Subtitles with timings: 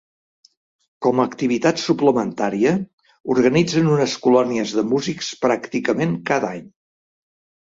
[1.07, 2.71] Com a activitat suplementària,
[3.35, 6.67] organitzen unes colònies de músics pràcticament cada any.